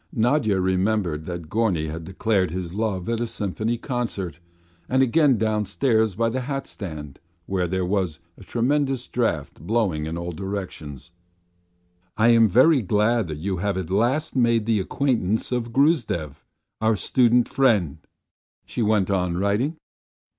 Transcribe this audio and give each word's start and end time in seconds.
Nadya 0.11 0.59
remembered 0.59 1.27
that 1.27 1.47
Gorny 1.47 1.87
had 1.91 2.05
declared 2.05 2.49
his 2.49 2.73
love 2.73 3.07
at 3.07 3.19
a 3.19 3.27
Symphony 3.27 3.77
concert, 3.77 4.39
and 4.89 5.03
again 5.03 5.37
downstairs 5.37 6.15
by 6.15 6.27
the 6.27 6.39
hatstand 6.39 7.19
where 7.45 7.67
there 7.67 7.85
was 7.85 8.17
a 8.35 8.43
tremendous 8.43 9.05
draught 9.07 9.59
blowing 9.61 10.07
in 10.07 10.17
all 10.17 10.31
directions. 10.31 11.11
"I 12.17 12.29
am 12.29 12.47
very 12.47 12.81
glad 12.81 13.27
that 13.27 13.37
you 13.37 13.57
have 13.57 13.77
at 13.77 13.91
last 13.91 14.35
made 14.35 14.65
the 14.65 14.79
acquaintance 14.79 15.51
of 15.51 15.71
Gruzdev, 15.71 16.43
our 16.81 16.95
student 16.95 17.47
friend," 17.47 17.99
she 18.65 18.81
went 18.81 19.11
on 19.11 19.37
writing. 19.37 19.77